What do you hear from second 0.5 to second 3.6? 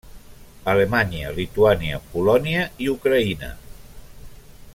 Alemanya, Lituània, Polònia i Ucraïna.